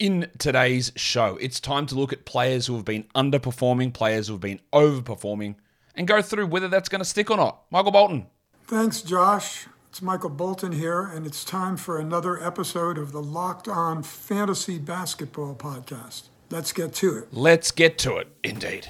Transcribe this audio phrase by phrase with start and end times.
[0.00, 4.34] In today's show, it's time to look at players who have been underperforming, players who
[4.34, 5.54] have been overperforming,
[5.94, 7.62] and go through whether that's going to stick or not.
[7.70, 8.26] Michael Bolton.
[8.66, 9.66] Thanks, Josh.
[9.88, 14.78] It's Michael Bolton here, and it's time for another episode of the Locked On Fantasy
[14.78, 16.24] Basketball Podcast.
[16.50, 17.28] Let's get to it.
[17.30, 18.88] Let's get to it, indeed.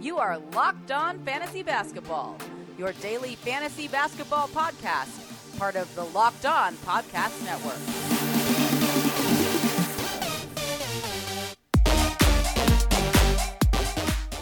[0.00, 2.38] You are Locked On Fantasy Basketball,
[2.78, 5.25] your daily fantasy basketball podcast,
[5.56, 7.78] part of the Locked On Podcast Network.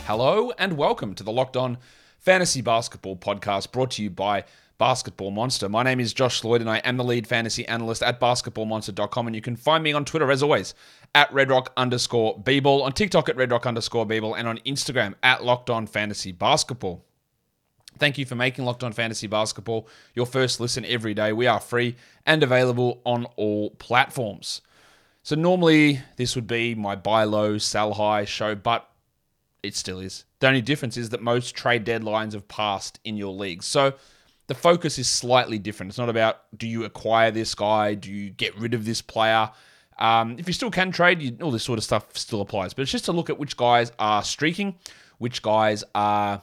[0.07, 1.79] Hello and welcome to the Locked On
[2.19, 4.45] Fantasy Basketball Podcast brought to you by
[4.77, 5.69] Basketball Monster.
[5.69, 9.27] My name is Josh Lloyd and I am the lead fantasy analyst at basketballmonster.com.
[9.27, 10.75] And you can find me on Twitter as always
[11.15, 16.33] at redrock underscore on TikTok at redrock underscore and on Instagram at Locked On Fantasy
[16.33, 17.05] Basketball.
[17.99, 21.33] Thank you for making Locked On Fantasy Basketball your first listen every day.
[21.33, 21.95] We are free
[22.27, 24.63] and available on all platforms.
[25.23, 28.91] So normally this would be my buy low, sell high show, but
[29.63, 30.25] it still is.
[30.41, 33.63] The only difference is that most trade deadlines have passed in your league.
[33.63, 33.95] So
[34.49, 35.91] the focus is slightly different.
[35.91, 39.51] It's not about do you acquire this guy, do you get rid of this player.
[39.99, 42.75] Um, if you still can trade, you, all this sort of stuff still applies.
[42.75, 44.75] But it's just to look at which guys are streaking,
[45.19, 46.43] which guys are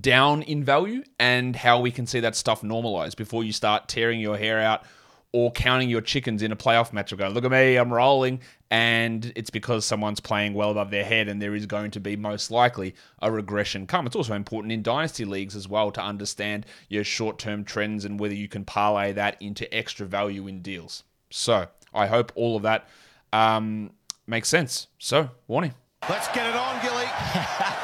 [0.00, 4.20] down in value, and how we can see that stuff normalize before you start tearing
[4.20, 4.84] your hair out
[5.32, 7.12] or counting your chickens in a playoff match.
[7.12, 11.04] Or going, look at me, I'm rolling, and it's because someone's playing well above their
[11.04, 14.06] head, and there is going to be most likely a regression come.
[14.06, 18.20] It's also important in dynasty leagues as well to understand your short term trends and
[18.20, 21.04] whether you can parlay that into extra value in deals.
[21.30, 22.88] So I hope all of that
[23.32, 23.90] um,
[24.26, 24.88] makes sense.
[24.98, 25.74] So, warning.
[26.08, 27.78] Let's get it on, Gilly.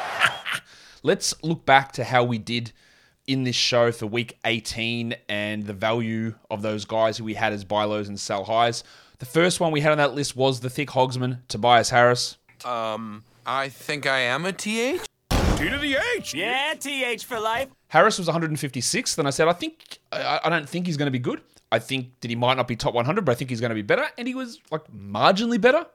[1.03, 2.71] Let's look back to how we did
[3.27, 7.53] in this show for week 18 and the value of those guys who we had
[7.53, 8.83] as buy lows and sell highs.
[9.19, 12.37] The first one we had on that list was the thick hogsman, Tobias Harris.
[12.65, 15.01] Um, I think I am a TH.
[15.29, 16.33] T to the H.
[16.33, 17.69] Yeah, TH for life.
[17.89, 21.11] Harris was 156th, and I said, I think, I, I don't think he's going to
[21.11, 21.41] be good.
[21.71, 23.75] I think that he might not be top 100, but I think he's going to
[23.75, 24.05] be better.
[24.17, 25.85] And he was like marginally better.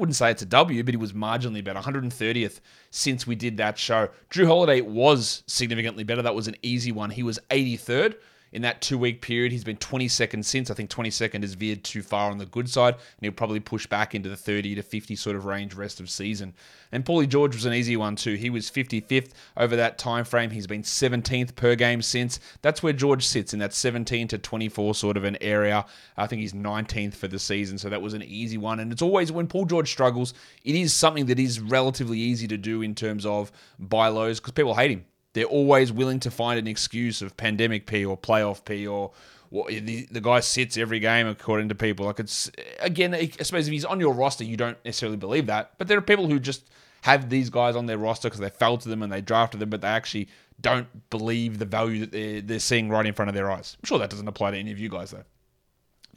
[0.00, 1.78] Wouldn't say it's a W, but he was marginally better.
[1.78, 4.08] 130th since we did that show.
[4.30, 6.22] Jrue Holiday was significantly better.
[6.22, 7.10] That was an easy one.
[7.10, 8.14] He was 83rd
[8.52, 9.52] in that two week period.
[9.52, 10.70] He's been 22nd since.
[10.70, 13.86] I think 22nd has veered too far on the good side, and he'll probably push
[13.86, 16.54] back into the 30 to 50 sort of range rest of season.
[16.92, 18.34] And Paulie George was an easy one too.
[18.34, 20.50] He was 55th over that time frame.
[20.50, 22.40] He's been 17th per game since.
[22.62, 25.84] That's where George sits in that 17 to 24 sort of an area.
[26.16, 28.80] I think he's 19th for the season, so that was an easy one.
[28.80, 30.34] And it's always when Paul George struggles,
[30.64, 34.52] it is something that is relatively easy to do in terms of buy lows because
[34.52, 38.64] people hate him they're always willing to find an excuse of pandemic P or playoff
[38.64, 39.12] P or
[39.50, 42.06] what the, the guy sits every game according to people.
[42.06, 45.72] Like it's again, I suppose if he's on your roster, you don't necessarily believe that.
[45.78, 46.68] But there are people who just
[47.02, 49.70] have these guys on their roster because they fell to them and they drafted them,
[49.70, 50.28] but they actually
[50.60, 53.76] don't believe the value that they're, they're seeing right in front of their eyes.
[53.82, 55.24] I'm sure that doesn't apply to any of you guys though.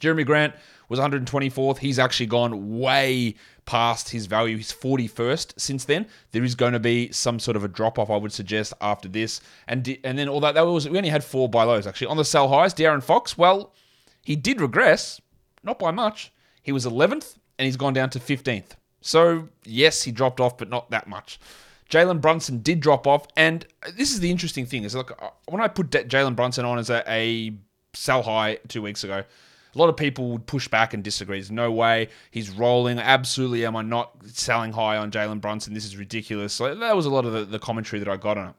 [0.00, 0.54] Jerami Grant
[0.88, 1.78] was 124th.
[1.78, 3.34] He's actually gone way
[3.66, 4.56] past his value.
[4.56, 6.06] He's 41st since then.
[6.32, 9.08] There is going to be some sort of a drop off, I would suggest, after
[9.08, 9.40] this.
[9.66, 12.24] And and then although that was we only had four buy lows actually on the
[12.24, 12.74] sell highs.
[12.74, 13.72] De'Aaron Fox, well,
[14.22, 15.20] he did regress,
[15.62, 16.32] not by much.
[16.62, 18.72] He was 11th and he's gone down to 15th.
[19.00, 21.38] So yes, he dropped off, but not that much.
[21.90, 23.66] Jalen Brunson did drop off, and
[23.96, 26.90] this is the interesting thing: is look, uh, when I put Jalen Brunson on as
[26.90, 27.52] a, a
[27.92, 29.22] sell high two weeks ago,
[29.74, 31.38] a lot of people would push back and disagree.
[31.38, 32.98] There's no way he's rolling.
[32.98, 35.74] Absolutely, am I not selling high on Jalen Brunson?
[35.74, 36.56] This is ridiculous.
[36.58, 38.54] That was a lot of the, the commentary that I got on it.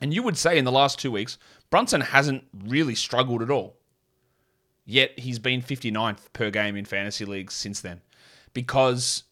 [0.00, 3.76] And you would say in the last two weeks, Brunson hasn't really struggled at all.
[4.86, 8.00] Yet he's been 59th per game in fantasy leagues since then
[8.54, 9.24] because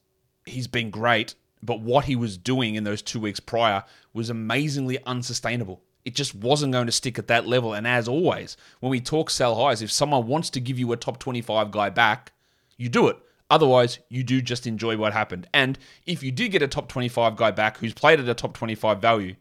[0.44, 1.34] he's been great.
[1.62, 3.82] But what he was doing in those two weeks prior
[4.12, 5.82] was amazingly unsustainable.
[6.04, 7.74] It just wasn't going to stick at that level.
[7.74, 10.96] And as always, when we talk sell highs, if someone wants to give you a
[10.96, 12.32] top 25 guy back,
[12.76, 13.18] you do it.
[13.50, 15.46] Otherwise, you do just enjoy what happened.
[15.54, 18.54] And if you do get a top 25 guy back who's played at a top
[18.56, 19.36] 25 value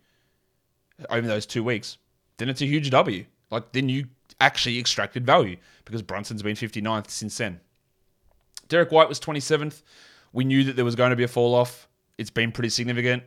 [1.09, 1.97] over those two weeks,
[2.37, 3.25] then it's a huge W.
[3.51, 4.07] Like, then you
[4.39, 7.59] actually extracted value because Brunson's been 59th since then.
[8.67, 9.81] Derrick White was 27th.
[10.33, 11.87] We knew that there was going to be a fall off.
[12.17, 13.23] It's been pretty significant.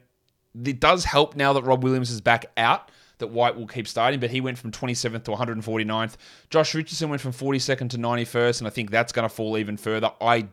[0.65, 2.91] It does help now that Rob Williams is back out
[3.21, 6.17] that White will keep starting, but he went from 27th to 149th.
[6.51, 9.77] Josh Richardson went from 42nd to 91st, and I think that's going to fall even
[9.77, 10.13] further.
[10.21, 10.49] I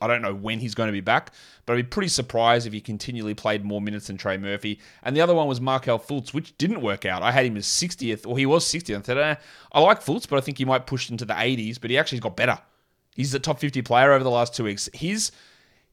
[0.00, 1.32] I don't know when he's going to be back,
[1.66, 4.80] but I'd be pretty surprised if he continually played more minutes than Trey Murphy.
[5.02, 7.22] And the other one was Markelle Fultz, which didn't work out.
[7.22, 8.98] I had him as 60th, or he was 60th.
[8.98, 9.34] I said, eh,
[9.70, 12.20] I like Fultz, but I think he might push into the 80s, but he actually
[12.20, 12.58] got better
[13.14, 14.88] He's a top 50 player over the last two weeks.
[14.92, 15.32] His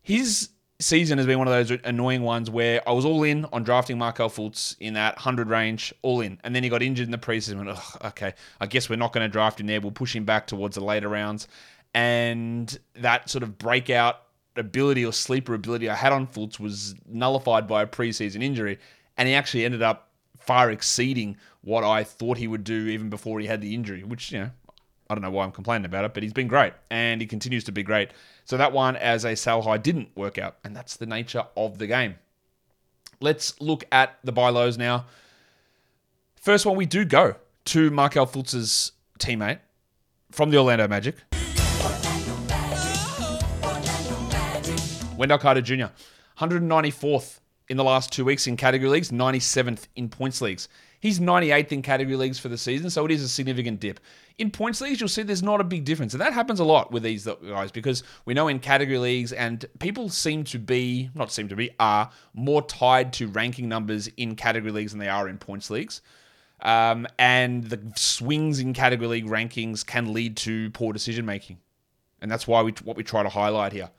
[0.02, 0.50] his
[0.80, 3.98] season has been one of those annoying ones where I was all in on drafting
[3.98, 6.40] Markelle Fultz in that 100 range, all in.
[6.44, 7.68] And then he got injured in the preseason.
[7.68, 9.82] Ugh, okay, I guess we're not going to draft him there.
[9.82, 11.48] We'll push him back towards the later rounds.
[11.94, 14.22] And that sort of breakout
[14.56, 18.80] ability or sleeper ability I had on Fultz was nullified by a preseason injury.
[19.18, 23.40] And he actually ended up far exceeding what I thought he would do even before
[23.40, 24.52] he had the injury, which, you know,
[25.10, 27.64] I don't know why I'm complaining about it, but he's been great and he continues
[27.64, 28.12] to be great.
[28.46, 31.80] So that one as a sell high didn't work out, and that's the nature of
[31.80, 32.16] the game.
[33.20, 35.08] Let's look at the buy lows now.
[36.36, 37.36] First one, we do go
[37.66, 39.60] to Markelle Fultz's teammate
[40.32, 41.16] from the Orlando Magic.
[45.18, 45.88] Wendell Carter Jr.,
[46.40, 50.70] 194th in the last two weeks in category leagues, 97th in points leagues.
[51.00, 54.02] He's 98th in category leagues for the season, so it is a significant dip.
[54.38, 56.14] In points leagues, you'll see there's not a big difference.
[56.14, 59.66] And that happens a lot with these guys because we know in category leagues, and
[59.80, 64.36] people seem to be, not seem to be, are more tied to ranking numbers in
[64.36, 66.02] category leagues than they are in points leagues.
[66.62, 71.60] Um, and the swings in category league rankings can lead to poor decision making.
[72.22, 73.90] And that's why we what we try to highlight here.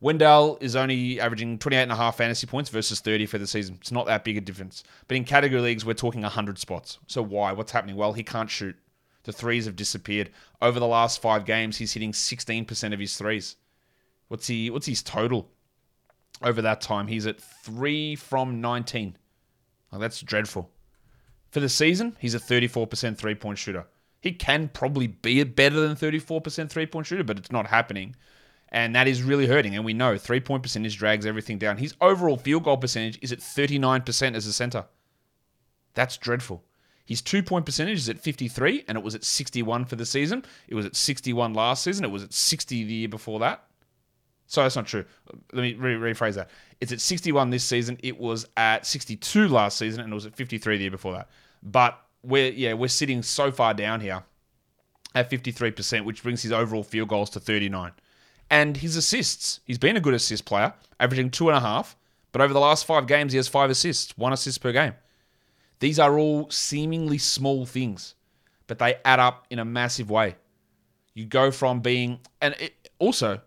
[0.00, 3.78] Wendell is only averaging 28.5 fantasy points versus 30 for the season.
[3.80, 4.84] It's not that big a difference.
[5.08, 6.98] But in category leagues, we're talking 100 spots.
[7.06, 7.52] So why?
[7.52, 7.96] What's happening?
[7.96, 8.76] Well, he can't shoot.
[9.24, 10.30] The threes have disappeared.
[10.60, 13.56] Over the last five games, he's hitting 16% of his threes.
[14.28, 14.70] What's he?
[14.70, 15.48] What's his total
[16.42, 17.06] over that time?
[17.06, 19.16] He's at three from 19.
[19.92, 20.70] Oh, that's dreadful.
[21.50, 23.86] For the season, he's a 34% three point shooter.
[24.20, 28.14] He can probably be a better than 34% three point shooter, but it's not happening
[28.68, 29.74] and that is really hurting.
[29.74, 31.78] And we know three point percentage drags everything down.
[31.78, 34.84] His overall field goal percentage is at 39% as a center.
[35.94, 36.64] That's dreadful.
[37.04, 40.44] His two point percentage is at 53, and it was at 61 for the season.
[40.68, 42.04] It was at 61 last season.
[42.04, 43.64] It was at 60 the year before that.
[44.48, 45.04] So that's not true.
[45.52, 46.50] Let me re- rephrase that.
[46.80, 47.98] It's at 61 this season.
[48.02, 51.28] It was at 62 last season, and it was at 53 the year before that.
[51.62, 54.24] But we're yeah we're sitting so far down here
[55.14, 57.92] at 53%, which brings his overall field goals to 39
[58.50, 59.60] and his assists.
[59.64, 61.96] He's been a good assist player, averaging two and a half,
[62.32, 64.94] but over the last five games, he has five assists, one assist per game.
[65.80, 68.14] These are all seemingly small things,
[68.66, 70.36] but they add up in a massive way.
[71.14, 73.40] You go from being, and it, also,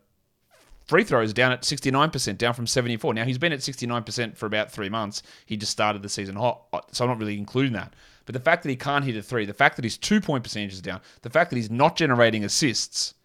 [0.86, 3.14] free throws down at 69%, down from 74.
[3.14, 5.22] Now, he's been at 69% for about three months.
[5.46, 7.94] He just started the season hot, uh, so I'm not really including that.
[8.26, 10.44] But the fact that he can't hit a three, the fact that his two point
[10.44, 13.16] percentage is down, the fact that he's not generating assists,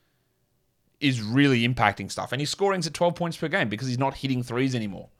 [1.04, 2.32] is really impacting stuff.
[2.32, 5.10] And he's scoring at 12 points per game because he's not hitting threes anymore.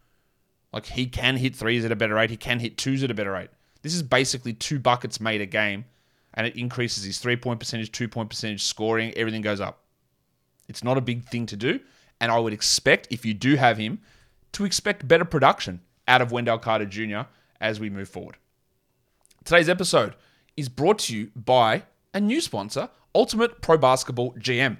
[0.72, 3.14] Like he can hit threes at a better rate, he can hit twos at a
[3.14, 3.50] better rate.
[3.82, 5.84] This is basically two buckets made a game,
[6.32, 9.80] and it increases his three point percentage, two point percentage, scoring, everything goes up.
[10.68, 11.80] It's not a big thing to do,
[12.18, 14.00] and I would expect, if you do have him,
[14.52, 17.28] to expect better production out of Wendell Carter Jr.
[17.60, 18.38] as we move forward.
[19.44, 20.14] Today's episode
[20.56, 21.82] is brought to you by
[22.14, 24.78] a new sponsor, Ultimate Pro Basketball GM.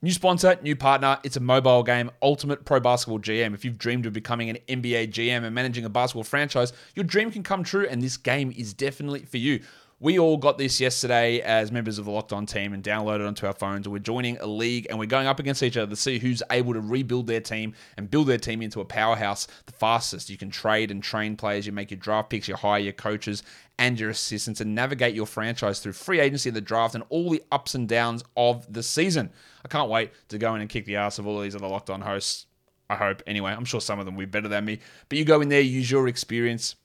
[0.00, 1.18] New sponsor, new partner.
[1.24, 3.52] It's a mobile game, Ultimate Pro Basketball GM.
[3.52, 7.32] If you've dreamed of becoming an NBA GM and managing a basketball franchise, your dream
[7.32, 9.58] can come true, and this game is definitely for you.
[10.00, 13.48] We all got this yesterday as members of the Locked On team and downloaded onto
[13.48, 13.88] our phones.
[13.88, 16.72] We're joining a league and we're going up against each other to see who's able
[16.74, 20.30] to rebuild their team and build their team into a powerhouse the fastest.
[20.30, 23.42] You can trade and train players, you make your draft picks, you hire your coaches
[23.76, 27.42] and your assistants, and navigate your franchise through free agency, the draft, and all the
[27.50, 29.30] ups and downs of the season.
[29.64, 31.90] I can't wait to go in and kick the ass of all these other Locked
[31.90, 32.46] On hosts.
[32.88, 33.20] I hope.
[33.26, 34.78] Anyway, I'm sure some of them will be better than me.
[35.08, 36.76] But you go in there, use your experience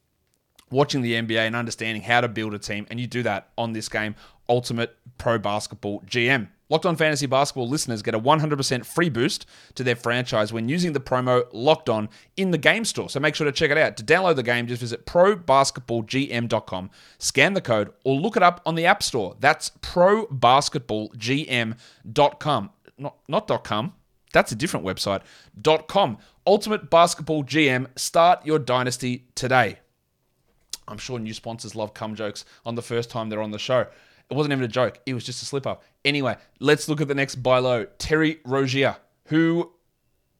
[0.73, 3.71] watching the NBA and understanding how to build a team, and you do that on
[3.73, 4.15] this game,
[4.49, 6.49] Ultimate Pro Basketball GM.
[6.69, 10.93] Locked On Fantasy Basketball listeners get a 100% free boost to their franchise when using
[10.93, 13.09] the promo Locked On in the game store.
[13.09, 13.95] So make sure to check it out.
[13.97, 16.89] To download the game, just visit probasketballgm.com,
[17.19, 19.35] scan the code, or look it up on the App Store.
[19.39, 22.69] That's probasketballgm.com.
[22.97, 23.93] Not, not .com.
[24.33, 25.21] That's a different website.
[25.87, 26.17] .com.
[26.47, 27.87] Ultimate Basketball GM.
[27.95, 29.77] Start your dynasty today.
[30.87, 33.85] I'm sure new sponsors love cum jokes on the first time they're on the show.
[34.29, 34.99] It wasn't even a joke.
[35.05, 35.83] It was just a slip up.
[36.05, 37.85] Anyway, let's look at the next buy low.
[37.97, 39.71] Terry Rozier, who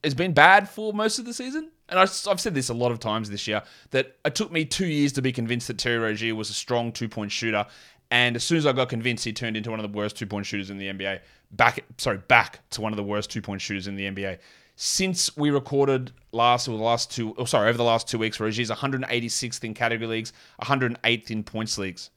[0.03, 1.69] has been bad for most of the season.
[1.89, 4.87] And I've said this a lot of times this year that it took me two
[4.87, 7.65] years to be convinced that Terry Rozier was a strong two point shooter.
[8.09, 10.25] And as soon as I got convinced, he turned into one of the worst two
[10.25, 11.19] point shooters in the NBA.
[11.51, 14.39] Back, sorry, back to one of the worst two point shooters in the NBA
[14.75, 18.39] since we recorded last or the last two, oh, sorry, over the last two weeks,
[18.39, 22.09] Rozier's 186th in category leagues, 108th in points leagues.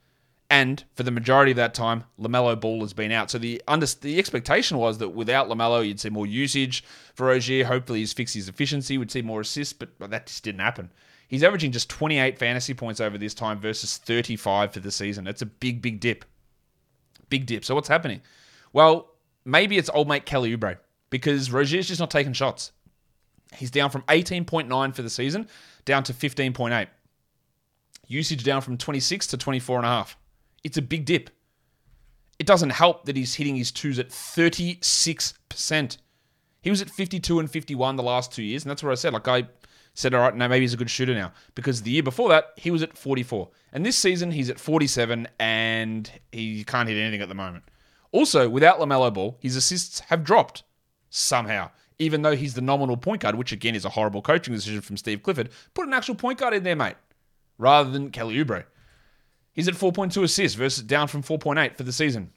[0.49, 3.31] And for the majority of that time, LaMelo Ball has been out.
[3.31, 6.85] So the under, the expectation was that without LaMelo, you'd see more usage
[7.15, 7.65] for Rozier.
[7.65, 10.93] Hopefully, he's fixed his efficiency, would see more assists, but that just didn't happen.
[11.29, 15.25] He's averaging just 28 fantasy points over this time versus 35 for the season.
[15.25, 16.25] That's a big, big dip.
[17.29, 17.65] Big dip.
[17.65, 18.23] So what's happening?
[18.73, 19.09] Well,
[19.45, 20.79] maybe it's old mate Kelly Oubre
[21.11, 22.73] because Rozier's just not taking shots.
[23.55, 25.49] He's down from 18.9 for the season
[25.85, 26.89] down to 15.8.
[28.09, 30.15] Usage down from 26 to 24.5.
[30.65, 31.31] It's a big dip.
[32.39, 35.97] It doesn't help that he's hitting his twos at 36%.
[36.61, 39.13] He was at 52 and 51 the last two years, and that's what I said.
[39.13, 39.45] Like I
[39.95, 41.33] said, all right, now maybe he's a good shooter now.
[41.55, 43.49] Because the year before that, he was at 44.
[43.73, 47.65] And this season, he's at 47, and he can't hit anything at the moment.
[48.13, 50.65] Also, without LaMelo Ball, his assists have dropped
[51.11, 51.71] somehow.
[51.99, 54.97] Even though he's the nominal point guard, which again is a horrible coaching decision from
[54.97, 56.97] Steve Clifford, put an actual point guard in there, mate,
[57.59, 58.65] rather than Kelly Oubre.
[59.53, 62.33] He's at 4.2 assists versus down from 4.8 for the season.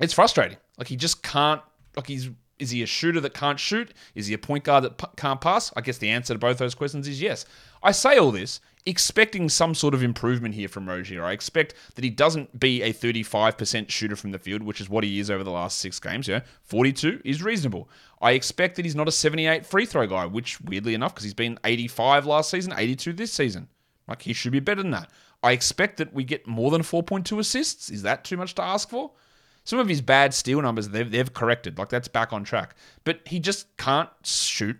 [0.00, 0.56] It's frustrating.
[0.78, 1.60] Like he just can't.
[1.94, 3.92] Like he's is he a shooter that can't shoot?
[4.14, 5.72] Is he a point guard that p- can't pass?
[5.76, 7.44] I guess the answer to both those questions is yes.
[7.82, 11.24] I say all this expecting some sort of improvement here from Rozier.
[11.24, 15.04] I expect that he doesn't be a 35% shooter from the field, which is what
[15.04, 16.28] he is over the last six games.
[16.28, 17.88] Yeah, 42 is reasonable.
[18.20, 21.34] I expect that he's not a 78 free throw guy, which weirdly enough, because he's
[21.34, 23.68] been 85 last season, 82 this season.
[24.08, 25.10] Like he should be better than that.
[25.42, 27.90] I expect that we get more than 4.2 assists.
[27.90, 29.12] Is that too much to ask for?
[29.64, 31.78] Some of his bad steal numbers they've, they've corrected.
[31.78, 32.74] Like that's back on track.
[33.04, 34.78] But he just can't shoot,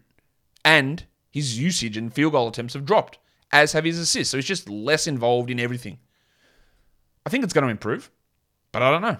[0.64, 3.18] and his usage and field goal attempts have dropped,
[3.52, 4.30] as have his assists.
[4.30, 5.98] So he's just less involved in everything.
[7.24, 8.10] I think it's going to improve,
[8.72, 9.18] but I don't know.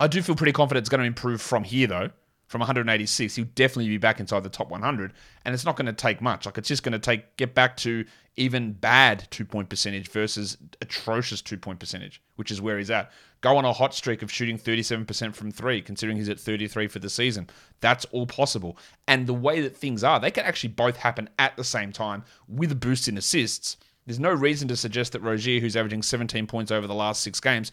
[0.00, 2.10] I do feel pretty confident it's going to improve from here, though.
[2.46, 5.94] From 186, he'll definitely be back inside the top 100, and it's not going to
[5.94, 6.44] take much.
[6.44, 8.04] Like it's just going to take get back to
[8.36, 13.10] even bad two point percentage versus atrocious two point percentage, which is where he's at.
[13.44, 16.98] Go on a hot streak of shooting 37% from three, considering he's at 33 for
[16.98, 17.50] the season.
[17.80, 18.78] That's all possible.
[19.06, 22.24] And the way that things are, they can actually both happen at the same time
[22.48, 23.76] with a boost in assists.
[24.06, 27.38] There's no reason to suggest that Rozier, who's averaging 17 points over the last six
[27.38, 27.70] games,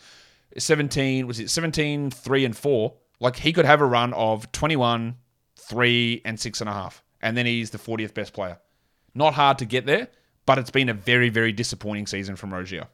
[0.58, 5.16] 17, was it 17, 3, and 4, like he could have a run of 21,
[5.56, 7.00] 3, and 6.5.
[7.22, 8.60] And then he's the 40th best player.
[9.16, 10.10] Not hard to get there
[10.46, 12.88] but it's been a very, very disappointing season from Rozier.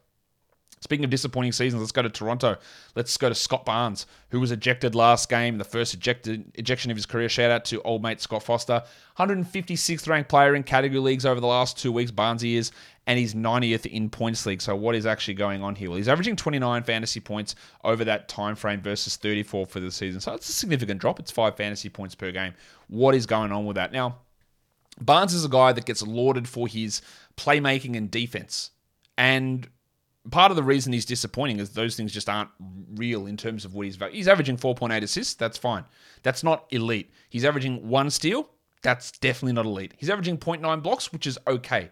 [0.80, 2.56] Speaking of disappointing seasons, let's go to Toronto.
[2.94, 6.96] Let's go to Scott Barnes, who was ejected last game, the first ejected ejection of
[6.96, 7.28] his career.
[7.28, 8.82] Shout out to old mate Scott Foster,
[9.18, 12.10] 156th ranked player in category leagues over the last two weeks.
[12.10, 12.70] Barnes is,
[13.06, 14.60] and he's 90th in points league.
[14.60, 15.88] So what is actually going on here?
[15.88, 20.20] Well, he's averaging 29 fantasy points over that time frame versus 34 for the season.
[20.20, 21.18] So it's a significant drop.
[21.18, 22.54] It's five fantasy points per game.
[22.88, 24.18] What is going on with that now?
[25.00, 27.02] Barnes is a guy that gets lauded for his
[27.36, 28.70] playmaking and defense.
[29.16, 29.68] And
[30.30, 32.50] part of the reason he's disappointing is those things just aren't
[32.94, 35.84] real in terms of what he's he's averaging 4.8 assists that's fine.
[36.22, 37.10] That's not elite.
[37.28, 38.50] He's averaging one steal
[38.82, 39.94] that's definitely not elite.
[39.96, 41.90] He's averaging 0.9 blocks which is okay.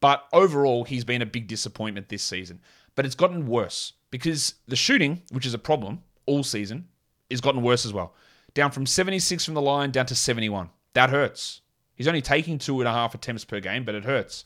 [0.00, 2.60] But overall he's been a big disappointment this season.
[2.94, 6.88] But it's gotten worse because the shooting which is a problem all season
[7.30, 8.14] is gotten worse as well.
[8.54, 11.60] Down from 76 from the line down to 71 that hurts.
[11.94, 14.44] He's only taking two and a half attempts per game, but it hurts.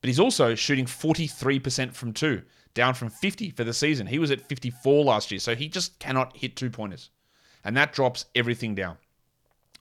[0.00, 2.42] But he's also shooting 43% from two,
[2.74, 4.06] down from 50 for the season.
[4.06, 7.10] He was at 54 last year, so he just cannot hit two pointers.
[7.64, 8.98] And that drops everything down.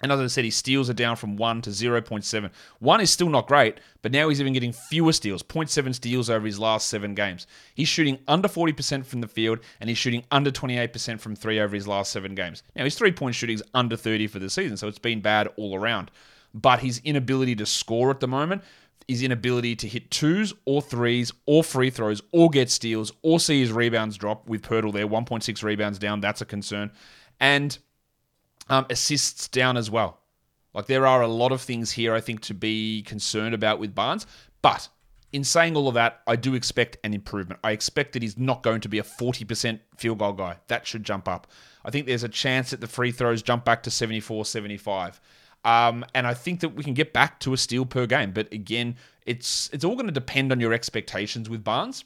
[0.01, 2.51] And as I said, his steals are down from 1 to 0.7.
[2.79, 6.45] 1 is still not great, but now he's even getting fewer steals, 0.7 steals over
[6.45, 7.47] his last seven games.
[7.73, 11.75] He's shooting under 40% from the field, and he's shooting under 28% from three over
[11.75, 12.61] his last seven games.
[12.75, 15.49] Now, his three point shooting is under 30 for the season, so it's been bad
[15.57, 16.11] all around
[16.53, 18.63] but his inability to score at the moment,
[19.07, 23.59] his inability to hit twos or threes or free throws or get steals or see
[23.59, 26.91] his rebounds drop with Poeltl there, 1.6 rebounds down, that's a concern.
[27.39, 27.77] And
[28.69, 30.19] um, assists down as well.
[30.73, 33.95] Like there are a lot of things here I think to be concerned about with
[33.95, 34.27] Barnes,
[34.61, 34.89] but
[35.31, 37.59] in saying all of that, I do expect an improvement.
[37.63, 40.57] I expect that he's not going to be a 40% field goal guy.
[40.67, 41.47] That should jump up.
[41.83, 45.19] I think there's a chance that the free throws jump back to 74, 75.
[45.65, 48.31] Um, and I think that we can get back to a steal per game.
[48.31, 48.95] But again,
[49.25, 52.05] it's it's all going to depend on your expectations with Barnes.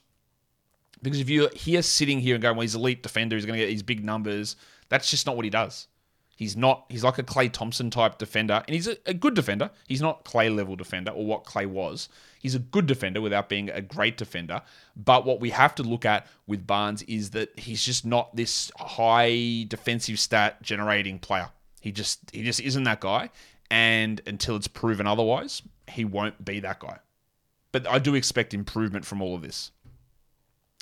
[1.04, 3.66] Because if you're here sitting here and going, well, he's elite defender, he's going to
[3.66, 4.56] get these big numbers,
[4.90, 5.88] that's just not what he does.
[6.36, 9.70] He's not, he's like a Klay Thompson type defender, and he's a, a, good defender.
[9.88, 12.10] He's not Klay level defender or what Klay was.
[12.40, 14.62] He's a good defender without being a great defender.
[14.96, 18.72] But what we have to look at with Barnes is that he's just not this
[18.76, 21.50] high defensive stat generating player.
[21.82, 23.30] He just he just isn't that guy
[23.72, 27.00] and until it's proven otherwise, he won't be that guy.
[27.72, 29.72] But I do expect improvement from all of this.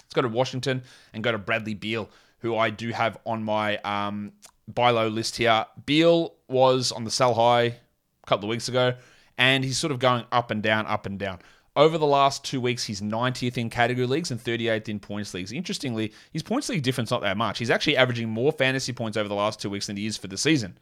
[0.01, 0.81] Let's go to Washington
[1.13, 4.31] and go to Bradley Beal, who I do have on my um,
[4.67, 5.67] buy low list here.
[5.85, 8.95] Beal was on the sell high a couple of weeks ago,
[9.37, 11.37] and he's sort of going up and down, up and down.
[11.75, 15.51] Over the last two weeks, he's 90th in category leagues and 38th in points leagues.
[15.51, 17.59] Interestingly, his points league difference not that much.
[17.59, 20.27] He's actually averaging more fantasy points over the last two weeks than he is for
[20.27, 20.79] the season.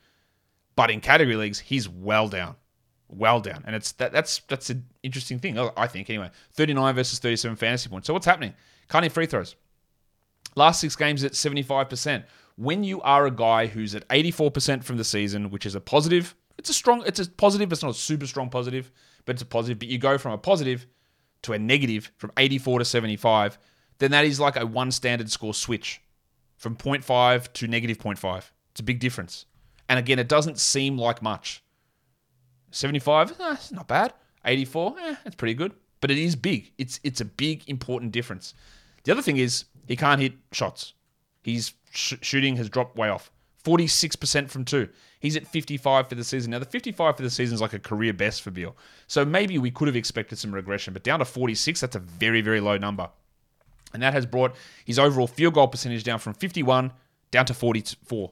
[0.77, 2.55] But in category leagues, he's well down,
[3.09, 5.57] well down, and it's that, that's that's an interesting thing.
[5.75, 6.29] I think anyway.
[6.53, 8.05] 39 versus 37 fantasy points.
[8.05, 8.53] So what's happening?
[8.89, 9.55] Hit free throws.
[10.55, 12.25] Last six games at 75%.
[12.57, 16.35] When you are a guy who's at 84% from the season, which is a positive,
[16.59, 18.91] it's a strong, it's a positive, it's not a super strong positive,
[19.25, 19.79] but it's a positive.
[19.79, 20.85] But you go from a positive
[21.41, 23.57] to a negative from 84 to 75,
[23.97, 26.01] then that is like a one standard score switch
[26.55, 28.51] from 0.5 to negative 0.5.
[28.71, 29.45] It's a big difference.
[29.89, 31.63] And again, it doesn't seem like much.
[32.71, 34.13] 75, eh, not bad.
[34.45, 35.73] 84, eh, it's pretty good.
[35.99, 36.71] But it is big.
[36.77, 38.53] It's it's a big important difference.
[39.03, 40.93] The other thing is he can't hit shots.
[41.41, 43.31] His sh- shooting has dropped way off.
[43.63, 44.87] 46% from two.
[45.19, 46.51] He's at 55 for the season.
[46.51, 48.77] Now, the 55 for the season is like a career best for Beal.
[49.07, 52.39] So maybe we could have expected some regression, but down to 46, that's a very,
[52.39, 53.09] very low number.
[53.93, 56.93] And that has brought his overall field goal percentage down from 51
[57.31, 58.31] down to 44,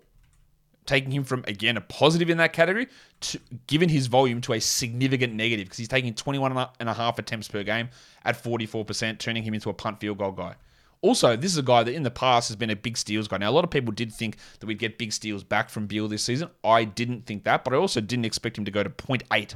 [0.85, 2.87] taking him from, again, a positive in that category,
[3.21, 7.19] to, given his volume, to a significant negative because he's taking 21 and a half
[7.19, 7.89] attempts per game
[8.23, 10.55] at 44%, turning him into a punt field goal guy.
[11.01, 13.37] Also, this is a guy that in the past has been a big steals guy.
[13.37, 16.07] Now, a lot of people did think that we'd get big steals back from Beal
[16.07, 16.49] this season.
[16.63, 19.53] I didn't think that, but I also didn't expect him to go to 0.8.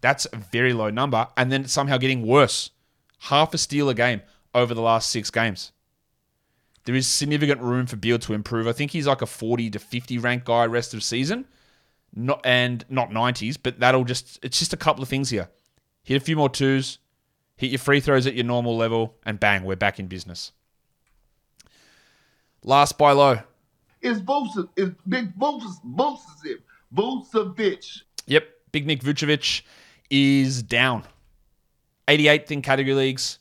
[0.00, 1.28] That's a very low number.
[1.36, 2.70] And then somehow getting worse.
[3.20, 4.22] Half a steal a game
[4.54, 5.70] over the last six games.
[6.84, 8.66] There is significant room for Beal to improve.
[8.66, 11.46] I think he's like a 40 to 50 rank guy rest of season.
[12.14, 15.48] Not and not 90s, but that'll just it's just a couple of things here.
[16.02, 16.98] Hit a few more twos,
[17.56, 20.52] hit your free throws at your normal level, and bang, we're back in business.
[22.62, 23.38] Last buy low.
[24.02, 24.68] It's Vucevic.
[24.76, 26.58] It's Big Vucevic.
[26.94, 28.02] Vucevic.
[28.26, 28.48] Yep.
[28.72, 29.62] Big Nick Vucevic
[30.10, 31.04] is down.
[32.08, 33.38] 88th in category leagues,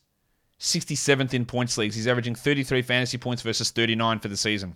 [0.62, 1.96] 67th in points leagues.
[1.96, 4.76] He's averaging 33 fantasy points versus 39 for the season.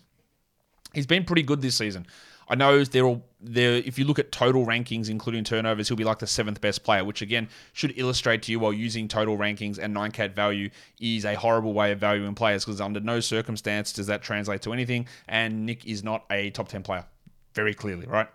[0.94, 2.08] He's been pretty good this season.
[2.48, 3.76] I know they're all there.
[3.76, 7.04] If you look at total rankings, including turnovers, he'll be like the seventh best player,
[7.04, 10.70] which again should illustrate to you while using total rankings and nine cat value
[11.00, 14.74] is a horrible way of valuing players because under no circumstance does that translate to
[14.74, 15.08] anything.
[15.28, 17.06] And Nick is not a top ten player,
[17.54, 18.28] very clearly, right?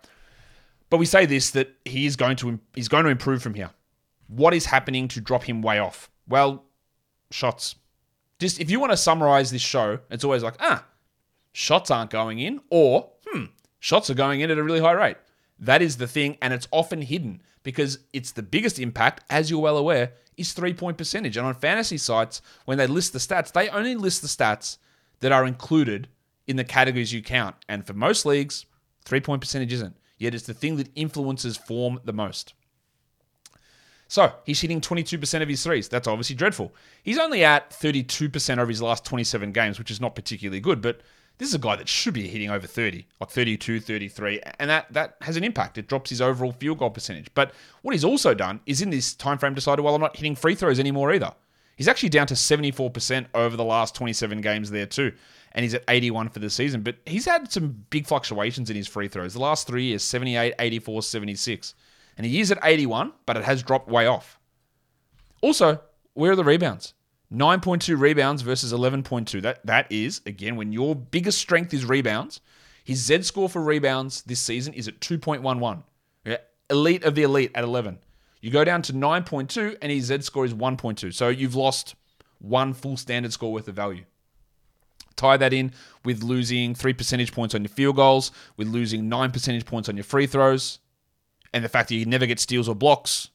[0.89, 3.71] But we say this that he is going to he's going to improve from here.
[4.27, 6.09] What is happening to drop him way off?
[6.27, 6.63] Well,
[7.31, 7.75] shots.
[8.39, 10.85] Just if you want to summarize this show, it's always like ah,
[11.53, 13.45] shots aren't going in, or hmm,
[13.79, 15.17] shots are going in at a really high rate.
[15.59, 19.59] That is the thing, and it's often hidden because it's the biggest impact, as you're
[19.59, 21.37] well aware, is three point percentage.
[21.37, 24.77] And on fantasy sites, when they list the stats, they only list the stats
[25.19, 26.07] that are included
[26.47, 27.55] in the categories you count.
[27.69, 28.65] And for most leagues,
[29.05, 29.97] three point percentage isn't.
[30.17, 32.53] Yet it's the thing that influences form the most.
[34.11, 35.87] So he's hitting 22% of his threes.
[35.87, 36.73] That's obviously dreadful.
[37.01, 40.99] He's only at 32% over his last 27 games, which is not particularly good, but
[41.37, 44.91] this is a guy that should be hitting over 30, like 32, 33, and that
[44.91, 45.77] that has an impact.
[45.77, 47.33] It drops his overall field goal percentage.
[47.33, 50.35] But what he's also done is in this time frame decided, well, I'm not hitting
[50.35, 51.33] free throws anymore either.
[51.77, 55.13] He's actually down to 74% over the last 27 games there too.
[55.53, 56.81] And he's at 81 for the season.
[56.81, 59.35] But he's had some big fluctuations in his free throws.
[59.35, 61.75] The last three years, 78, 84, 76.
[62.17, 64.39] And he is at 81, but it has dropped way off.
[65.41, 65.81] Also,
[66.13, 66.93] where are the rebounds?
[67.33, 69.41] 9.2 rebounds versus 11.2.
[69.41, 72.41] That that is again when your biggest strength is rebounds.
[72.83, 75.83] His Z score for rebounds this season is at 2.11.
[76.25, 76.37] Yeah,
[76.69, 77.99] elite of the elite at 11.
[78.41, 81.13] You go down to 9.2 and his Z score is 1.2.
[81.13, 81.95] So you've lost
[82.39, 84.03] one full standard score worth of value.
[85.15, 85.71] Tie that in
[86.03, 89.95] with losing 3 percentage points on your field goals, with losing 9 percentage points on
[89.95, 90.79] your free throws,
[91.53, 93.29] and the fact that you never get steals or blocks.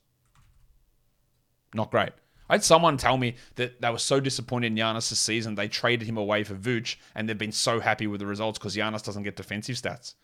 [1.75, 2.13] Not great.
[2.49, 6.09] I had someone tell me that they were so disappointed in Giannis season, they traded
[6.09, 9.25] him away for Vooch, and they've been so happy with the results because Giannis doesn't
[9.25, 10.15] get defensive stats.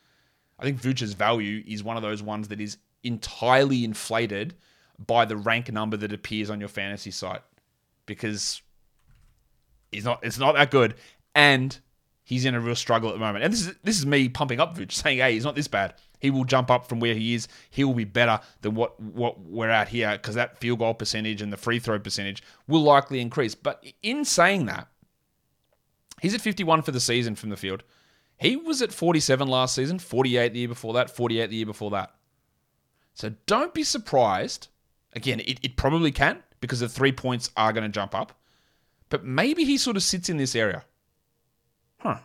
[0.59, 4.55] I think Vooch's value is one of those ones that is entirely inflated
[5.07, 7.43] by the rank number that appears on your fantasy site
[8.07, 8.63] because
[9.91, 10.95] he's not it's not that good
[11.35, 11.81] and
[12.33, 13.45] he's in a real struggle at the moment.
[13.45, 15.95] And this is this is me pumping up Vooch saying, "Hey, he's not this bad."
[16.19, 17.49] He will jump up from where he is.
[17.69, 21.43] He will be better than what, what we're at here because that field goal percentage
[21.43, 23.57] and the free throw percentage will likely increase.
[23.57, 24.87] But in saying that,
[26.21, 27.83] he's at 51 for the season from the field.
[28.39, 31.91] He was at 47 last season, 48 the year before that, 48 the year before
[31.91, 32.15] that.
[33.15, 34.69] So don't be surprised.
[35.15, 38.33] Again, it, it probably can because the three points are going to jump up.
[39.09, 40.85] but maybe he sort of sits in this area.
[42.03, 42.17] Huh.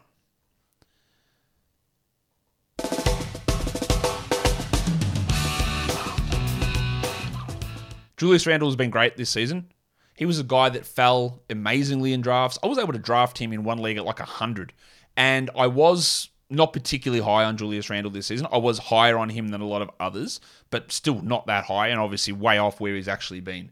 [8.18, 9.72] Julius Randle has been great this season.
[10.16, 12.58] He was a guy that fell amazingly in drafts.
[12.64, 14.74] I was able to draft him in one league at like 100.
[15.16, 18.48] And I was not particularly high on Julius Randle this season.
[18.52, 21.90] I was higher on him than a lot of others, but still not that high
[21.90, 23.70] and obviously way off where he's actually been.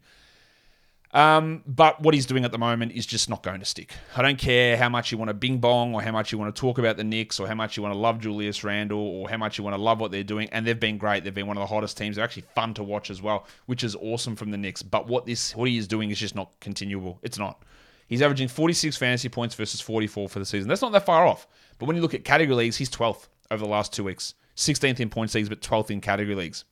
[1.16, 3.94] Um, but what he's doing at the moment is just not going to stick.
[4.18, 6.54] I don't care how much you want to bing bong or how much you want
[6.54, 9.30] to talk about the Knicks or how much you want to love Julius Randle or
[9.30, 10.50] how much you want to love what they're doing.
[10.52, 11.24] And they've been great.
[11.24, 12.18] They've been one of the hottest teams.
[12.18, 14.84] They're actually fun to watch as well, which is awesome from the Knicks.
[14.84, 17.18] But what this what he is doing is just not continuable.
[17.24, 17.64] It's not.
[18.08, 20.68] He's averaging 46 fantasy points versus 44 for the season.
[20.68, 21.48] That's not that far off.
[21.80, 24.34] But when you look at category leagues, he's 12th over the last two weeks.
[24.58, 26.66] 16th in points leagues, but 12th in category leagues.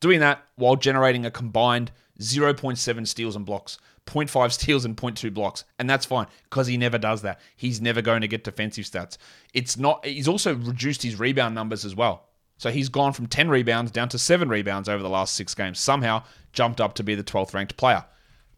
[0.00, 3.78] Doing that while generating a combined 0.7 steals and blocks.
[4.06, 5.64] 0.5 steals and 0.2 blocks.
[5.78, 7.40] And that's fine because he never does that.
[7.56, 9.16] He's never going to get defensive stats.
[9.54, 12.28] It's not he's also reduced his rebound numbers as well.
[12.58, 15.80] So he's gone from 10 rebounds down to 7 rebounds over the last 6 games.
[15.80, 16.22] Somehow
[16.52, 18.04] jumped up to be the 12th ranked player.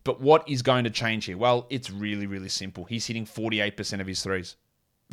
[0.02, 1.38] But what is going to change here?
[1.38, 2.84] Well, it's really really simple.
[2.84, 4.56] He's hitting 48% of his threes.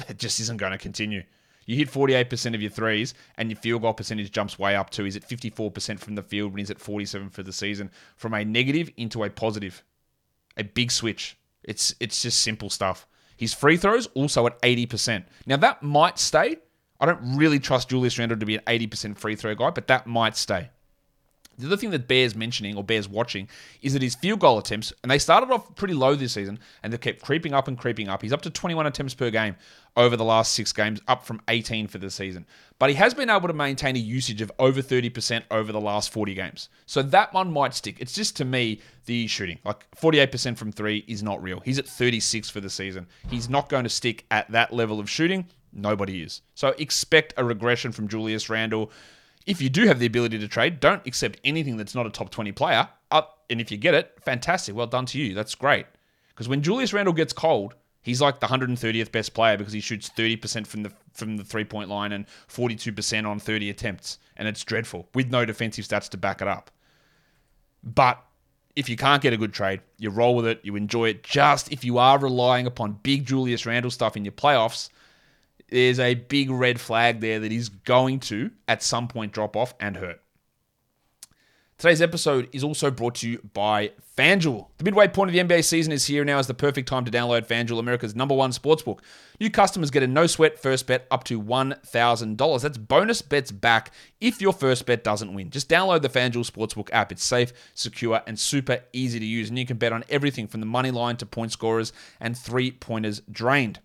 [0.08, 1.24] It just isn't going to continue.
[1.66, 5.04] You hit 48% of your threes, and your field goal percentage jumps way up too.
[5.04, 7.92] He's at 54% from the field when he's at 47 for the season.
[8.16, 9.84] From a negative into a positive
[10.58, 11.38] a big switch.
[11.64, 13.08] It's it's just simple stuff.
[13.38, 15.26] His free throws also at 80%.
[15.46, 16.58] Now that might stay.
[17.00, 20.06] I don't really trust Julius Randle to be an 80% free throw guy, but that
[20.06, 20.70] might stay.
[21.58, 23.48] The other thing that bears mentioning or bears watching
[23.82, 26.92] is that his field goal attempts, and they started off pretty low this season, and
[26.92, 28.22] they've kept creeping up and creeping up.
[28.22, 29.56] He's up to 21 attempts per game
[29.98, 32.46] over the last six games, up from 18 for the season.
[32.80, 36.12] But he has been able to maintain a usage of over 30% over the last
[36.12, 36.70] 40 games.
[36.86, 37.98] So that one might stick.
[38.00, 39.60] It's just to me the shooting.
[39.66, 41.60] Like 48% from three is not real.
[41.60, 43.08] He's at 36 for the season.
[43.30, 45.48] He's not going to stick at that level of shooting.
[45.74, 46.42] Nobody is.
[46.56, 48.92] So expect a regression from Julius Randle.
[49.46, 52.30] If you do have the ability to trade, don't accept anything that's not a top
[52.30, 52.88] 20 player.
[53.10, 54.76] Up, and if you get it, fantastic.
[54.76, 55.34] Well done to you.
[55.34, 55.86] That's great.
[56.30, 60.10] Because when Julius Randle gets cold, he's like the 130th best player because he shoots
[60.10, 64.64] 30% from the from the three point line and 42% on 30 attempts, and it's
[64.64, 66.72] dreadful with no defensive stats to back it up.
[67.84, 68.24] But
[68.76, 71.24] if you can't get a good trade, you roll with it, you enjoy it.
[71.24, 74.90] Just if you are relying upon big Julius Randle stuff in your playoffs,
[75.72, 79.74] there's a big red flag there that is going to, at some point, drop off
[79.80, 80.22] and hurt.
[81.78, 84.68] Today's episode is also brought to you by FanDuel.
[84.78, 87.12] The midway point of the NBA season is here now is the perfect time to
[87.12, 89.00] download FanDuel, America's number one sportsbook.
[89.40, 92.62] New customers get a no sweat first bet up to $1,000.
[92.62, 95.50] That's bonus bets back if your first bet doesn't win.
[95.50, 97.12] Just download the FanDuel Sportsbook app.
[97.12, 99.50] It's safe, secure, and super easy to use.
[99.50, 102.70] And you can bet on everything from the money line to point scorers and three
[102.70, 103.80] pointers drained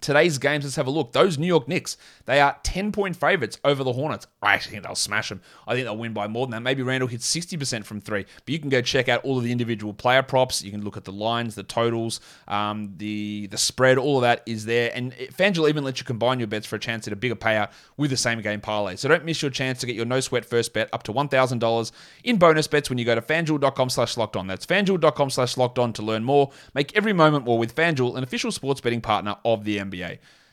[0.00, 1.12] today's games, let's have a look.
[1.12, 4.26] Those New York Knicks, they are 10 point favorites over the Hornets.
[4.42, 5.40] I actually think they'll smash them.
[5.66, 6.60] I think they'll win by more than that.
[6.60, 9.52] Maybe Randle hits 60% from three, but you can go check out all of the
[9.52, 10.62] individual player props.
[10.62, 14.42] You can look at the lines, the totals, um, the the spread, all of that
[14.46, 14.90] is there.
[14.94, 17.70] And FanDuel even lets you combine your bets for a chance at a bigger payout
[17.96, 18.96] with the same game parlay.
[18.96, 21.92] So don't miss your chance to get your no sweat first bet up to $1,000
[22.24, 24.46] in bonus bets when you go to fanduel.com slash locked on.
[24.46, 26.50] That's fanduel.com slash locked on to learn more.
[26.74, 29.87] Make every moment more with FanDuel, an official sports betting partner of the NBA.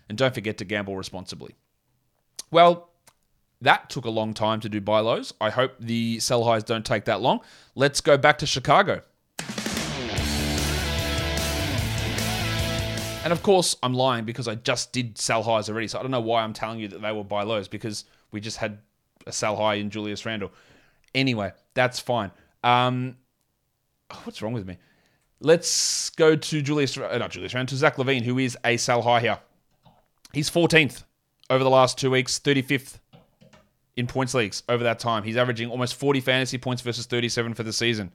[0.07, 1.55] And don't forget to gamble responsibly.
[2.51, 2.89] Well,
[3.61, 5.33] that took a long time to do buy lows.
[5.41, 7.39] I hope the sell highs don't take that long.
[7.73, 9.01] Let's go back to Chicago.
[13.25, 15.87] And of course, I'm lying because I just did sell highs already.
[15.87, 18.39] So I don't know why I'm telling you that they were buy lows because we
[18.39, 18.77] just had
[19.25, 20.51] a sell high in Julius Randle.
[21.15, 22.29] Anyway, that's fine.
[22.63, 23.17] Um,
[24.25, 24.77] what's wrong with me?
[25.45, 29.19] Let's go to Julius, uh, not Julius to Zach LaVine, who is a sell high
[29.19, 29.37] here.
[30.33, 31.03] He's 14th
[31.51, 32.97] over the last two weeks, 35th
[33.95, 35.21] in points leagues over that time.
[35.21, 38.11] He's averaging almost 40 fantasy points versus 37 for the season.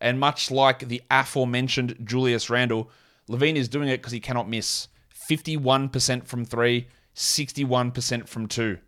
[0.00, 2.92] And much like the aforementioned Julius Randle,
[3.28, 4.86] LaVine is doing it because he cannot miss.
[5.28, 6.86] 51% from three,
[7.16, 8.78] 61% from two.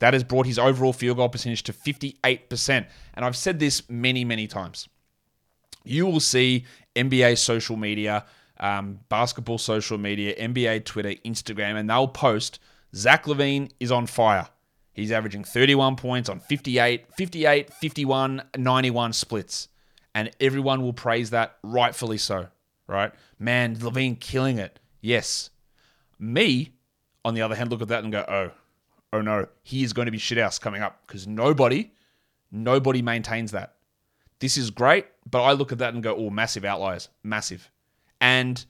[0.00, 2.86] That has brought his overall field goal percentage to 58%.
[3.14, 4.88] And I've said this many, many times.
[5.84, 6.64] You will see
[6.94, 8.24] NBA social media
[8.60, 12.60] um, basketball social media, NBA Twitter, Instagram, and they'll post
[12.94, 14.48] Zach LaVine is on fire.
[14.92, 19.68] He's averaging 31 points on 58, 58, 51, 91 splits.
[20.14, 22.48] And everyone will praise that, rightfully so,
[22.86, 23.12] right?
[23.38, 24.78] Man, LaVine killing it.
[25.00, 25.50] Yes.
[26.18, 26.74] Me,
[27.24, 28.50] on the other hand, look at that and go, oh,
[29.12, 31.92] oh no, he is going to be shithouse coming up because nobody,
[32.50, 33.76] nobody maintains that.
[34.40, 37.70] This is great But I look at that and go, oh, massive outliers, massive.
[38.20, 38.64] And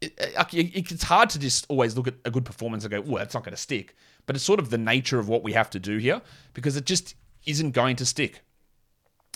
[0.00, 0.12] it,
[0.52, 3.34] it, it's hard to just always look at a good performance and go, well, that's
[3.34, 3.96] not going to stick.
[4.26, 6.20] But it's sort of the nature of what we have to do here
[6.54, 7.14] because it just
[7.46, 8.42] isn't going to stick.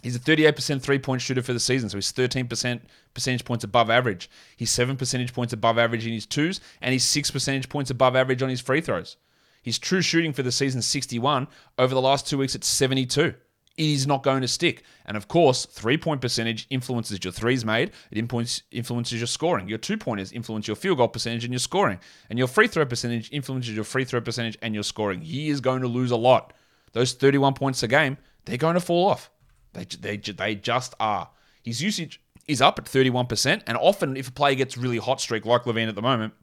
[0.03, 2.81] He's a 38% three point shooter for the season, so he's 13%
[3.15, 4.29] percentage points above average.
[4.57, 8.17] He's 7 percentage points above average in his twos, and he's 6 percentage points above
[8.17, 9.17] average on his free throws.
[9.63, 11.47] His true shooting for the season 61.
[11.79, 13.35] Over the last two weeks, it's 72.
[13.77, 14.83] It is not going to stick.
[15.07, 19.69] And of course, three point percentage influences your threes made, it influences your scoring.
[19.69, 21.99] Your two pointers influence your field goal percentage and your scoring.
[22.29, 25.23] And your free throw percentage influences your free throw percentage and your scoring.
[25.23, 26.53] He is going to lose a lot.
[26.93, 29.31] Those 31 points a game, they're going to fall off.
[29.73, 31.31] They, they, they just are.
[31.63, 35.47] His usage is up at 31%, and often if a player gets really hot streak
[35.47, 36.35] like LaVine at the moment,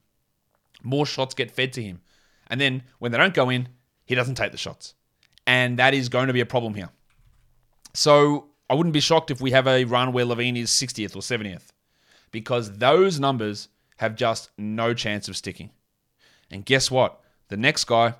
[0.81, 2.01] more shots get fed to him.
[2.47, 3.69] And then when they don't go in,
[4.05, 4.95] he doesn't take the shots.
[5.45, 6.89] And that is going to be a problem here.
[7.93, 11.19] So I wouldn't be shocked if we have a run where LaVine is 60th or
[11.19, 11.69] 70th
[12.31, 15.71] because those numbers have just no chance of sticking.
[16.51, 17.19] And guess what?
[17.49, 18.15] The next guy,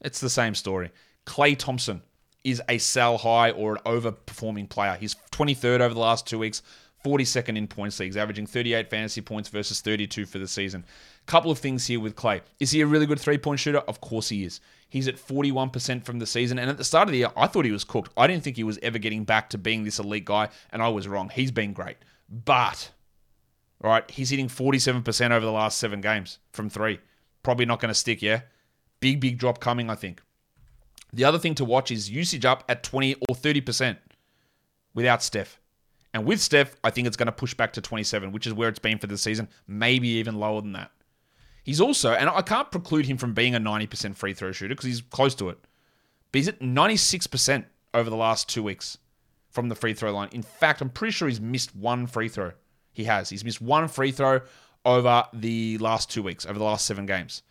[0.00, 0.90] it's the same story.
[1.26, 2.02] Klay Thompson
[2.44, 4.96] is a sell high or an overperforming player.
[4.98, 6.62] He's 23rd over the last two weeks,
[7.04, 10.84] 42nd in points leagues, averaging 38 fantasy points versus 32 for the season.
[11.26, 12.40] Couple of things here with Klay.
[12.58, 13.78] Is he a really good three point shooter?
[13.78, 14.60] Of course he is.
[14.88, 16.58] He's at 41% from the season.
[16.58, 18.12] And at the start of the year, I thought he was cooked.
[18.16, 20.88] I didn't think he was ever getting back to being this elite guy, and I
[20.88, 21.30] was wrong.
[21.32, 21.96] He's been great.
[22.28, 22.90] But,
[23.80, 26.98] right, he's hitting 47% over the last seven games from three.
[27.44, 28.42] Probably not going to stick, yeah?
[28.98, 30.20] Big, big drop coming, I think.
[31.12, 33.96] The other thing to watch is usage up at 20 or 30%
[34.94, 35.60] without Steph.
[36.12, 38.68] And with Steph, I think it's going to push back to 27, which is where
[38.68, 40.90] it's been for the season, maybe even lower than that.
[41.62, 44.86] He's also, and I can't preclude him from being a 90% free throw shooter because
[44.86, 45.58] he's close to it.
[46.32, 48.98] But he's at 96% over the last two weeks
[49.50, 50.28] from the free throw line.
[50.32, 52.52] In fact, I'm pretty sure he's missed one free throw.
[52.92, 53.28] He has.
[53.28, 54.40] He's missed one free throw
[54.84, 57.42] over the last two weeks, over the last seven games.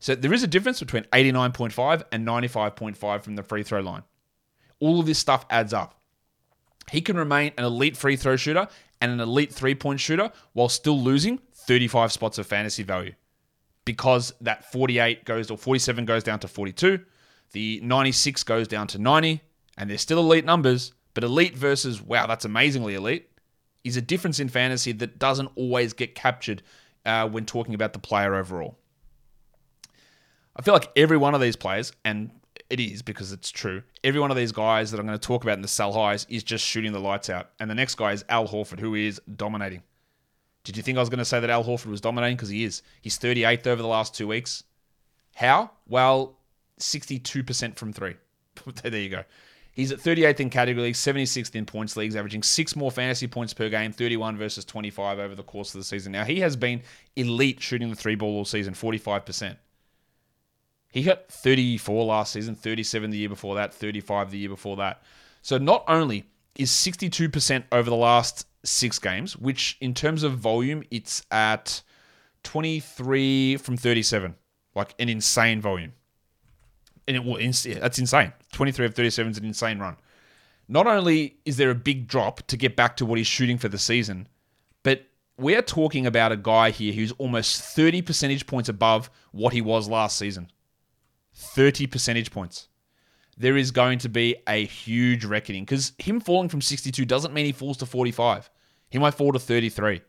[0.00, 4.02] So there is a difference between 89.5 and 95.5 from the free throw line.
[4.80, 5.97] All of this stuff adds up.
[6.90, 8.68] He can remain an elite free throw shooter
[9.00, 13.12] and an elite three point shooter while still losing 35 spots of fantasy value
[13.84, 17.00] because that 48 goes or 47 goes down to 42,
[17.52, 19.40] the 96 goes down to 90,
[19.78, 23.30] and they're still elite numbers, but elite versus wow, that's amazingly elite
[23.84, 26.62] is a difference in fantasy that doesn't always get captured
[27.06, 28.76] uh, when talking about the player overall.
[30.54, 32.30] I feel like every one of these players, and
[32.70, 35.42] it is because it's true, every one of these guys that I'm going to talk
[35.42, 37.50] about in the sell highs is just shooting the lights out.
[37.58, 39.82] And the next guy is Al Horford, who is dominating.
[40.64, 42.36] Did you think I was going to say that Al Horford was dominating?
[42.36, 42.82] Because he is.
[43.00, 44.64] He's 38th over the last two weeks.
[45.34, 45.70] How?
[45.88, 46.36] Well,
[46.78, 48.16] 62% from three.
[48.82, 49.24] there you go.
[49.72, 53.54] He's at 38th in category leagues, 76th in points leagues, averaging six more fantasy points
[53.54, 56.10] per game, 31 versus 25 over the course of the season.
[56.10, 56.82] Now, he has been
[57.14, 59.56] elite shooting the three ball all season, 45%.
[60.90, 65.02] He got 34 last season, 37 the year before that, 35 the year before that.
[65.42, 66.24] So not only
[66.56, 71.82] is 62% over the last six games, which in terms of volume, it's at
[72.44, 74.34] 23 from 37,
[74.74, 75.92] like an insane volume.
[77.06, 78.32] And it, well, that's insane.
[78.52, 79.96] 23 of 37 is an insane run.
[80.68, 83.68] Not only is there a big drop to get back to what he's shooting for
[83.68, 84.28] the season,
[84.82, 85.06] but
[85.38, 89.88] we're talking about a guy here who's almost 30 percentage points above what he was
[89.88, 90.50] last season.
[91.38, 92.68] 30 percentage points.
[93.36, 97.46] There is going to be a huge reckoning because him falling from 62 doesn't mean
[97.46, 98.50] he falls to 45.
[98.90, 100.00] He might fall to 33.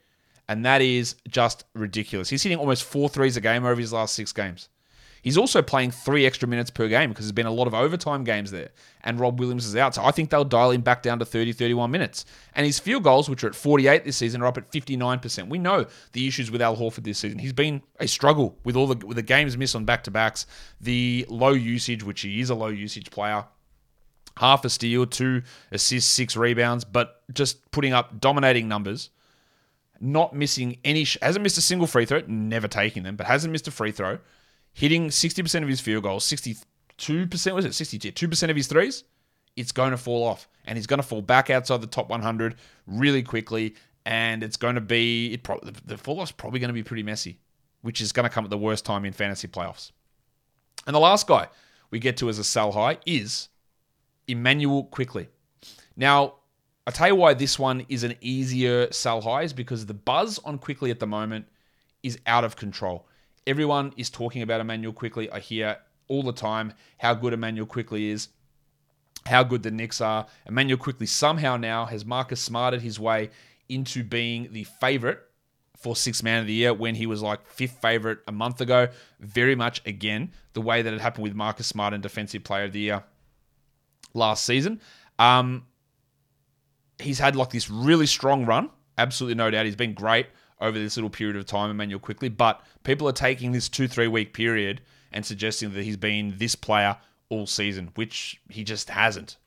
[0.48, 2.30] And that is just ridiculous.
[2.30, 4.70] He's hitting almost four threes a game over his last six games.
[5.22, 8.24] He's also playing three extra minutes per game because there's been a lot of overtime
[8.24, 8.70] games there.
[9.04, 9.96] And Rob Williams is out.
[9.96, 12.26] So I think they'll dial him back down to 30, 31 minutes.
[12.54, 15.50] And his field goals, which are at 48 this season, are up at 59%.
[15.50, 17.40] We know the issues with Al Horford this season.
[17.40, 20.46] He's been a struggle with all the with the games missed on back to backs,
[20.80, 23.46] the low usage, which he is a low usage player.
[24.38, 29.10] Half a steal, two assists, six rebounds, but just putting up dominating numbers
[30.02, 33.68] not missing any, hasn't missed a single free throw, never taking them, but hasn't missed
[33.68, 34.18] a free throw
[34.74, 37.72] hitting 60% of his field goals, 62% was it?
[37.72, 39.04] 62% of his threes,
[39.56, 40.48] it's going to fall off.
[40.66, 42.56] And he's going to fall back outside the top 100
[42.88, 43.76] really quickly.
[44.06, 47.04] And it's going to be, it pro- the fall off's probably going to be pretty
[47.04, 47.40] messy,
[47.82, 49.92] which is going to come at the worst time in fantasy playoffs.
[50.88, 51.48] And the last guy
[51.92, 53.50] we get to as a sell high is
[54.28, 55.28] Immanuel Quickley.
[55.96, 56.36] Now,
[56.88, 60.40] I tell you why this one is an easier sell high is because the buzz
[60.40, 61.46] on Quickley at the moment
[62.04, 63.08] is out of control.
[63.48, 65.32] Everyone is talking about Immanuel Quickley.
[65.32, 68.30] I hear all the time how good Immanuel Quickley is,
[69.26, 70.28] how good the Knicks are.
[70.48, 73.30] Immanuel Quickley somehow now has Marcus Smarted his way
[73.68, 75.20] into being the favorite
[75.78, 78.90] for sixth man of the year when he was like fifth favorite a month ago.
[79.20, 82.74] Very much again the way that it happened with Marcus Smart and defensive player of
[82.74, 83.04] the year
[84.14, 84.82] last season.
[85.18, 85.66] Um,
[87.00, 88.70] he's had like this really strong run.
[88.98, 89.66] Absolutely no doubt.
[89.66, 90.28] He's been great
[90.62, 92.30] over this little period of time, Immanuel Quickley.
[92.30, 96.56] But people are taking this two, three week period and suggesting that he's been this
[96.56, 96.98] player
[97.30, 99.38] all season, which he just hasn't.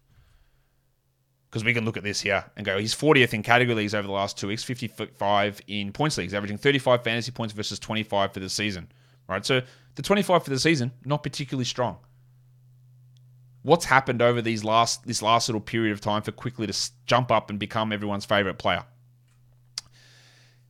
[1.50, 4.06] Because we can look at this here and go, he's 40th in category leagues over
[4.06, 8.40] the last two weeks, 55 in points leagues, averaging 35 fantasy points versus 25 for
[8.40, 8.88] the season.
[9.28, 9.60] Right, so
[9.94, 11.98] the 25 for the season, not particularly strong.
[13.62, 17.30] What's happened over these last this last little period of time for Quickley to jump
[17.30, 18.84] up and become everyone's favorite player?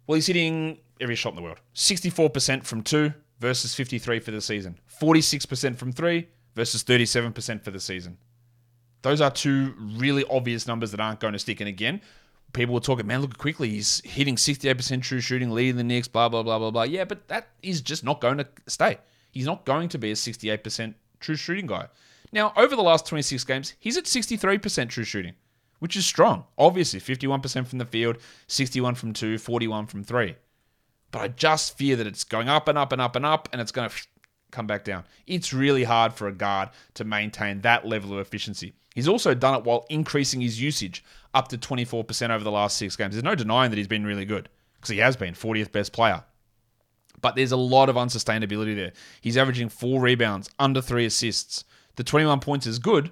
[0.06, 1.60] Well, he's hitting every shot in the world.
[1.74, 4.78] 64% from two versus 53 for the season.
[5.00, 8.18] 46% from three versus 37% for the season.
[9.02, 11.60] Those are two really obvious numbers that aren't going to stick.
[11.60, 12.00] And again,
[12.52, 13.70] people were talking, man, look Quickley.
[13.70, 16.84] He's hitting 68% true shooting, leading the Knicks, blah, blah, blah, blah, blah.
[16.84, 18.98] Yeah, but that is just not going to stay.
[19.32, 21.88] He's not going to be a 68% true shooting guy.
[22.32, 25.34] Now, over the last 26 games, he's at 63% true shooting,
[25.82, 26.44] which is strong.
[26.56, 30.36] Obviously, 51% from the field, 61 from two, 41 from three.
[31.10, 33.60] But I just fear that it's going up and up and up and up, and
[33.60, 33.96] it's going to
[34.52, 35.02] come back down.
[35.26, 38.74] It's really hard for a guard to maintain that level of efficiency.
[38.94, 41.02] He's also done it while increasing his usage
[41.34, 43.16] up to 24% over the last six games.
[43.16, 46.22] There's no denying that he's been really good because he has been 40th best player.
[47.20, 48.92] But there's a lot of unsustainability there.
[49.20, 51.64] He's averaging four rebounds, under three assists.
[51.96, 53.10] The 21 points is good,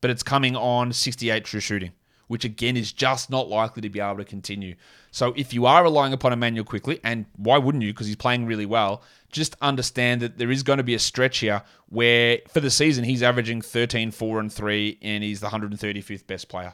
[0.00, 1.92] but it's coming on 68 true shooting,
[2.30, 4.76] which again is just not likely to be able to continue.
[5.10, 7.92] So if you are relying upon Immanuel Quickley, and why wouldn't you?
[7.92, 11.38] Because he's playing really well, just understand that there is going to be a stretch
[11.38, 16.24] here where for the season he's averaging 13, 4, and 3, and he's the 135th
[16.28, 16.72] best player.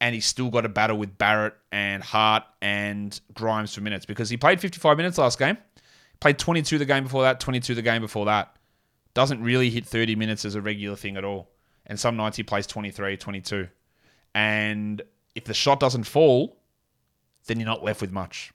[0.00, 4.30] And he's still got a battle with Barrett and Hart and Grimes for minutes because
[4.30, 5.58] he played 55 minutes last game.
[6.20, 8.56] Played 22 the game before that, 22 the game before that.
[9.12, 11.50] Doesn't really hit 30 minutes as a regular thing at all.
[11.84, 13.68] And some nights he plays 23, 22.
[14.34, 15.02] And
[15.34, 16.58] if the shot doesn't fall,
[17.46, 18.52] then you're not left with much.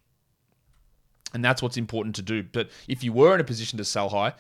[1.33, 2.43] And that's what's important to do.
[2.43, 4.33] But if you were in a position to sell high,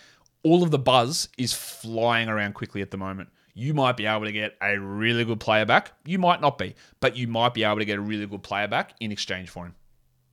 [0.43, 3.29] all of the buzz is flying around Quickley at the moment.
[3.55, 5.93] You might be able to get a really good player back.
[6.05, 8.67] You might not be, but you might be able to get a really good player
[8.67, 9.75] back in exchange for him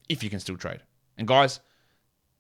[0.09, 0.81] if you can still trade.
[1.19, 1.61] And guys,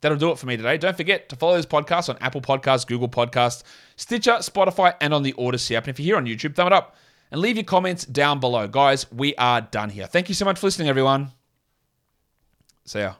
[0.00, 0.78] that'll do it for me today.
[0.78, 3.62] Don't forget to follow this podcast on Apple Podcasts, Google Podcasts,
[3.96, 5.84] Stitcher, Spotify, and on the Odyssey app.
[5.84, 6.96] And if you're here on YouTube, thumb it up
[7.30, 8.66] and leave your comments down below.
[8.68, 10.06] Guys, we are done here.
[10.06, 11.32] Thank you so much for listening, everyone.
[12.84, 13.14] See ya.